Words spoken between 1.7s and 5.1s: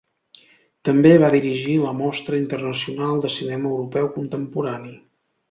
la Mostra Internacional de Cinema Europeu Contemporani.